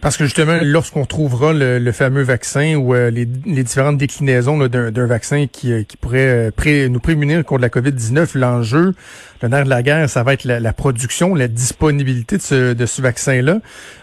Parce 0.00 0.16
que 0.16 0.24
justement, 0.24 0.58
lorsqu'on 0.62 1.04
trouvera 1.04 1.52
le, 1.52 1.92
fameux 1.92 2.22
vaccin 2.22 2.74
ou 2.74 2.94
euh, 2.94 3.10
les, 3.10 3.26
différentes 3.26 3.96
déclinaisons 3.96 4.66
d'un 4.66 5.06
vaccin 5.06 5.46
qui, 5.46 5.72
euh, 5.72 5.82
qui 5.84 5.96
pourrait 5.96 6.50
nous 6.88 6.98
prémunir 7.00 7.44
contre 7.44 7.62
la 7.62 7.68
COVID-19, 7.68 8.36
l'enjeu, 8.36 8.94
le 9.40 9.48
nerf 9.48 9.64
de 9.64 9.70
la 9.70 9.82
guerre, 9.82 10.10
ça 10.10 10.22
va 10.24 10.32
être 10.32 10.44
la, 10.44 10.72
production, 10.72 11.34
la 11.34 11.48
disponibilité 11.48 12.38
de 12.38 12.42
ce, 12.42 12.72
de 12.72 12.86
ce 12.86 13.02
vaccin-là. 13.02 13.60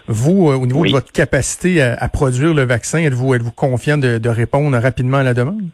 Vous, 0.08 0.46
au 0.46 0.66
niveau 0.66 0.86
de 0.86 0.92
votre 0.92 1.12
capacité 1.12 1.82
à, 1.82 2.08
produire 2.08 2.54
le 2.54 2.64
vaccin, 2.64 2.98
êtes-vous 3.00 3.34
êtes-vous 3.34 3.52
confiant 3.52 3.98
de, 3.98 4.18
de 4.18 4.28
répondre 4.28 4.76
rapidement 4.78 5.18
à 5.18 5.22
la 5.22 5.34
demande? 5.34 5.68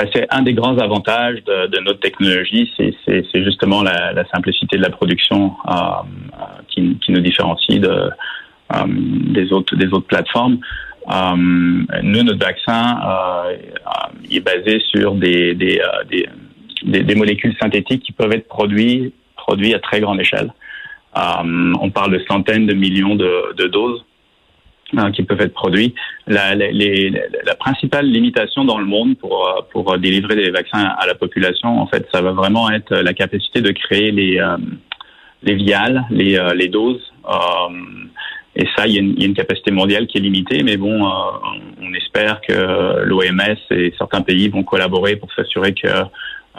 Ben, 0.00 0.08
c'est 0.14 0.26
un 0.30 0.40
des 0.40 0.54
grands 0.54 0.78
avantages 0.78 1.44
de, 1.44 1.78
notre 1.80 2.00
technologie, 2.00 2.72
c'est 2.78 3.44
justement 3.44 3.82
la, 3.82 4.24
simplicité 4.32 4.78
de 4.78 4.82
la 4.82 4.88
production 4.88 5.52
euh, 5.68 5.72
euh, 5.72 6.44
qui, 6.68 7.12
nous 7.12 7.20
différencie 7.20 7.78
euh, 7.84 8.08
des 8.86 9.52
autres 9.52 10.06
plateformes. 10.06 10.58
nous, 11.06 12.22
notre 12.22 12.38
vaccin 12.38 12.98
est 14.30 14.40
basé 14.40 14.80
sur 14.90 15.16
des 15.16 15.84
molécules 17.14 17.54
synthétiques 17.60 18.02
qui 18.02 18.12
peuvent 18.12 18.32
être 18.32 18.48
produites 18.48 19.12
à 19.74 19.78
très 19.80 20.00
grande 20.00 20.18
échelle. 20.18 20.50
on 21.14 21.90
parle 21.90 22.12
de 22.12 22.24
centaines 22.26 22.66
de 22.66 22.72
millions 22.72 23.16
de 23.16 23.66
doses 23.66 24.02
Hein, 24.96 25.12
qui 25.12 25.22
peuvent 25.22 25.40
être 25.40 25.54
produits. 25.54 25.94
La, 26.26 26.56
principale 27.60 28.06
limitation 28.06 28.64
dans 28.64 28.78
le 28.78 28.86
monde 28.86 29.16
pour, 29.16 29.46
euh, 29.46 29.60
pour 29.70 29.96
délivrer 29.98 30.34
des 30.34 30.50
vaccins 30.50 30.82
à 30.82 31.06
la 31.06 31.14
population, 31.14 31.80
en 31.80 31.86
fait, 31.86 32.08
ça 32.12 32.20
va 32.20 32.32
vraiment 32.32 32.70
être 32.72 32.96
la 32.96 33.14
capacité 33.14 33.60
de 33.60 33.70
créer 33.70 34.10
les, 34.10 34.40
euh, 34.40 34.56
les 35.44 35.54
viales, 35.54 36.06
les, 36.10 36.36
euh, 36.36 36.54
les 36.54 36.66
doses. 36.66 37.12
et 38.56 38.66
ça, 38.76 38.88
il 38.88 38.94
y, 38.94 38.98
a 38.98 39.26
une, 39.26 39.34
capacité 39.34 39.70
mondiale 39.70 40.08
qui 40.08 40.18
est 40.18 40.22
limitée, 40.22 40.64
mais 40.64 40.76
bon, 40.76 41.08
on 41.80 41.94
espère 41.94 42.40
que 42.40 43.04
l'OMS 43.04 43.56
et 43.70 43.94
certains 43.96 44.22
pays 44.22 44.48
vont 44.48 44.64
collaborer 44.64 45.14
pour 45.14 45.32
s'assurer 45.34 45.72
que 45.72 45.86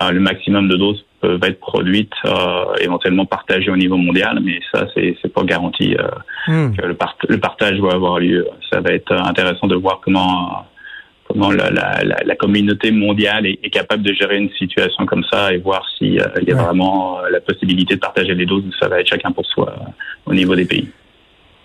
le 0.09 0.19
maximum 0.21 0.69
de 0.69 0.77
doses 0.77 1.03
peuvent 1.22 1.44
être 1.44 1.60
produites, 1.60 2.13
euh, 2.25 2.66
éventuellement 2.82 3.25
partagées 3.25 3.72
au 3.72 3.78
niveau 3.78 3.98
mondial, 3.98 4.40
mais 4.44 4.60
ça, 4.74 4.88
c'est, 4.94 5.16
c'est 5.22 5.32
pas 5.32 5.44
garanti 5.44 5.96
euh, 5.96 6.08
hmm. 6.48 6.75
que 6.75 6.86
le, 6.86 6.98
le, 7.30 7.38
partage 7.40 7.80
va 7.80 7.92
avoir 7.94 8.20
lieu. 8.20 8.48
Ça 8.72 8.82
va 8.82 8.92
être 8.92 9.13
intéressant 9.13 9.68
de 9.68 9.75
voir 9.75 10.01
comment 10.04 10.66
comment 11.28 11.51
la, 11.51 11.70
la, 11.70 12.01
la 12.04 12.36
communauté 12.36 12.92
mondiale 12.92 13.46
est, 13.46 13.70
capable 13.70 14.04
de 14.04 14.12
gérer 14.12 14.38
une 14.38 14.50
situation 14.51 15.06
comme 15.06 15.24
ça 15.32 15.54
et 15.54 15.60
voir 15.60 15.88
s'il 15.98 16.20
euh, 16.20 16.28
y 16.46 16.51
a 16.51 16.56
vraiment 16.56 17.20
la 17.32 17.40
possibilité 17.40 17.96
de 17.96 18.01
partager 18.01 18.36
les 18.36 18.46
doses. 18.46 18.66
Ça 18.82 18.90
va 18.90 19.00
être 19.00 19.08
chacun 19.08 19.32
pour 19.32 19.46
soi 19.46 19.74
au 20.25 20.34
niveau 20.34 20.56
des 20.56 20.66
pays. 20.66 20.90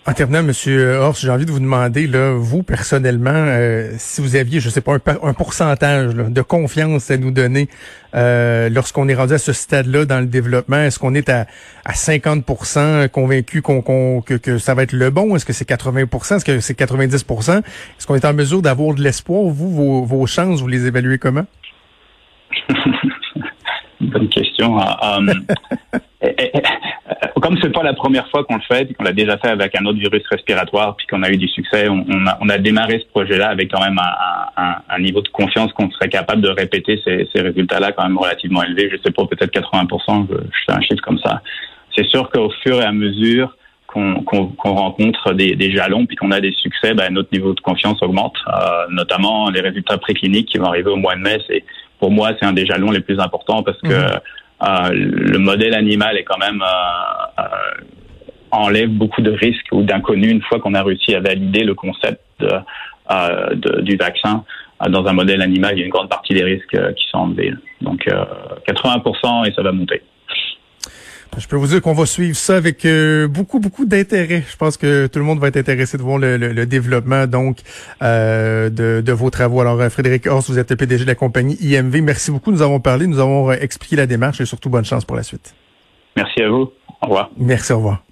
En 0.09 0.13
terminant, 0.13 0.41
Monsieur 0.41 0.95
Horst, 0.99 1.21
j'ai 1.21 1.29
envie 1.29 1.45
de 1.45 1.51
vous 1.51 1.59
demander, 1.59 2.07
là, 2.07 2.31
vous 2.31 2.63
personnellement, 2.63 3.29
euh, 3.33 3.91
si 3.97 4.21
vous 4.21 4.37
aviez, 4.37 4.61
je 4.61 4.69
sais 4.69 4.79
pas, 4.79 4.93
un, 5.21 5.33
pourcentage 5.33 6.13
de 6.15 6.41
confiance 6.41 7.11
à 7.11 7.17
nous 7.17 7.31
donner 7.31 7.67
euh, 8.15 8.69
lorsqu'on 8.69 9.09
est 9.09 9.15
rendu 9.15 9.33
à 9.33 9.37
ce 9.37 9.51
stade-là 9.51 10.05
dans 10.05 10.21
le 10.21 10.27
développement, 10.27 10.77
est-ce 10.77 10.97
qu'on 10.97 11.13
est 11.13 11.27
à, 11.27 11.45
à 11.83 11.91
50% 11.91 13.09
convaincu 13.09 13.61
qu'on, 13.61 14.21
que, 14.21 14.35
que, 14.35 14.57
ça 14.57 14.75
va 14.75 14.83
être 14.83 14.93
le 14.93 15.09
bon? 15.09 15.35
Est-ce 15.35 15.45
que 15.45 15.51
c'est 15.51 15.67
80%? 15.67 16.37
Est-ce 16.37 16.45
que 16.45 16.61
c'est 16.61 16.79
90%? 16.79 17.57
Est-ce 17.57 18.07
qu'on 18.07 18.15
est 18.15 18.23
en 18.23 18.33
mesure 18.33 18.61
d'avoir 18.61 18.95
de 18.95 19.03
l'espoir? 19.03 19.43
Vous, 19.43 19.69
vos, 19.69 20.05
vos 20.05 20.25
chances, 20.25 20.61
vous 20.61 20.69
les 20.69 20.85
évaluez 20.85 21.17
comment? 21.17 21.45
Bonne 23.99 24.29
question. 24.29 24.79
Euh, 24.79 25.33
comme 27.41 27.57
c'est 27.61 27.71
pas 27.71 27.83
la 27.83 27.93
première 27.93 28.27
fois 28.29 28.43
qu'on 28.43 28.55
le 28.55 28.61
fait, 28.61 28.93
qu'on 28.93 29.03
l'a 29.03 29.13
déjà 29.13 29.37
fait 29.37 29.49
avec 29.49 29.79
un 29.79 29.85
autre 29.85 29.99
virus 29.99 30.23
respiratoire, 30.29 30.95
puis 30.95 31.07
qu'on 31.07 31.23
a 31.23 31.29
eu 31.29 31.37
du 31.37 31.47
succès, 31.47 31.87
on, 31.89 32.25
a, 32.25 32.37
on 32.41 32.49
a, 32.49 32.57
démarré 32.57 32.99
ce 32.99 33.05
projet-là 33.11 33.49
avec 33.49 33.71
quand 33.71 33.81
même 33.83 33.99
un, 33.99 34.63
un, 34.63 34.75
un 34.89 34.99
niveau 34.99 35.21
de 35.21 35.27
confiance 35.29 35.71
qu'on 35.73 35.89
serait 35.91 36.09
capable 36.09 36.41
de 36.41 36.49
répéter 36.49 36.99
ces, 37.03 37.27
ces 37.33 37.41
résultats-là 37.41 37.91
quand 37.91 38.03
même 38.03 38.17
relativement 38.17 38.63
élevés. 38.63 38.89
Je 38.91 38.97
sais 39.03 39.11
pas, 39.11 39.25
peut-être 39.25 39.53
80%, 39.53 40.27
je, 40.29 40.35
fais 40.65 40.77
un 40.77 40.81
chiffre 40.81 41.01
comme 41.03 41.19
ça. 41.19 41.41
C'est 41.95 42.05
sûr 42.07 42.29
qu'au 42.29 42.49
fur 42.63 42.81
et 42.81 42.85
à 42.85 42.91
mesure 42.91 43.55
qu'on 43.87 44.23
rencontre 44.63 45.33
des, 45.33 45.55
des, 45.55 45.71
jalons 45.71 46.05
puis 46.05 46.15
qu'on 46.17 46.31
a 46.31 46.39
des 46.39 46.51
succès, 46.51 46.93
ben, 46.93 47.11
notre 47.11 47.29
niveau 47.31 47.53
de 47.53 47.61
confiance 47.61 48.01
augmente. 48.03 48.35
Euh, 48.47 48.85
notamment 48.91 49.49
les 49.49 49.61
résultats 49.61 49.97
précliniques 49.97 50.49
qui 50.49 50.57
vont 50.57 50.67
arriver 50.67 50.91
au 50.91 50.97
mois 50.97 51.15
de 51.15 51.21
mai, 51.21 51.39
c'est 51.47 51.63
pour 51.99 52.11
moi, 52.11 52.31
c'est 52.39 52.45
un 52.45 52.53
des 52.53 52.65
jalons 52.65 52.91
les 52.91 52.99
plus 52.99 53.19
importants 53.19 53.63
parce 53.63 53.81
que 53.81 53.87
mhm. 53.87 54.19
Euh, 54.63 54.89
le 54.91 55.37
modèle 55.37 55.73
animal 55.75 56.17
est 56.17 56.23
quand 56.23 56.39
même 56.39 56.61
euh, 56.61 57.41
euh, 57.41 57.83
enlève 58.51 58.89
beaucoup 58.89 59.21
de 59.21 59.31
risques 59.31 59.67
ou 59.71 59.83
d'inconnus 59.83 60.31
une 60.31 60.41
fois 60.41 60.59
qu'on 60.59 60.73
a 60.73 60.81
réussi 60.81 61.13
à 61.13 61.19
valider 61.19 61.63
le 61.63 61.75
concept 61.75 62.21
de, 62.39 63.81
du 63.81 63.97
vaccin. 63.97 64.43
Dans 64.89 65.05
un 65.05 65.13
modèle 65.13 65.41
animal, 65.41 65.73
il 65.75 65.79
y 65.79 65.81
a 65.81 65.85
une 65.85 65.91
grande 65.91 66.09
partie 66.09 66.33
des 66.33 66.43
risques 66.43 66.77
qui 66.95 67.07
sont 67.09 67.17
enlevés. 67.19 67.53
Donc 67.81 68.07
80% 68.67 69.47
et 69.47 69.53
ça 69.53 69.61
va 69.63 69.71
monter. 69.71 70.01
Je 71.37 71.47
peux 71.47 71.55
vous 71.55 71.67
dire 71.67 71.81
qu'on 71.81 71.93
va 71.93 72.05
suivre 72.05 72.35
ça 72.35 72.57
avec 72.57 72.85
euh, 72.85 73.27
beaucoup, 73.27 73.59
beaucoup 73.59 73.85
d'intérêt. 73.85 74.43
Je 74.49 74.55
pense 74.55 74.77
que 74.77 75.07
tout 75.07 75.19
le 75.19 75.25
monde 75.25 75.39
va 75.39 75.47
être 75.47 75.57
intéressé 75.57 75.97
de 75.97 76.03
voir 76.03 76.17
le, 76.17 76.65
développement 76.65 77.27
donc 77.27 77.59
euh, 78.01 78.69
de, 78.69 79.11
vos 79.11 79.29
travaux. 79.29 79.61
Alors, 79.61 79.79
euh, 79.79 79.89
Frédéric 79.89 80.27
Horst, 80.27 80.49
vous 80.49 80.59
êtes 80.59 80.69
le 80.71 80.77
PDG 80.77 81.03
de 81.03 81.09
la 81.09 81.15
compagnie 81.15 81.57
IMV. 81.61 82.01
Merci 82.01 82.31
beaucoup. 82.31 82.51
Nous 82.51 82.61
avons 82.61 82.79
parlé, 82.79 83.07
nous 83.07 83.19
avons 83.19 83.51
expliqué 83.51 83.95
la 83.95 84.07
démarche 84.07 84.41
et 84.41 84.45
surtout 84.45 84.69
bonne 84.69 84.85
chance 84.85 85.05
pour 85.05 85.15
la 85.15 85.23
suite. 85.23 85.53
Merci 86.15 86.41
à 86.41 86.49
vous. 86.49 86.71
Au 87.01 87.07
revoir. 87.07 87.29
Merci, 87.37 87.73
au 87.73 87.77
revoir. 87.77 88.03